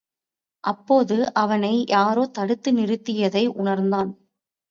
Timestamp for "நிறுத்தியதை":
2.71-3.47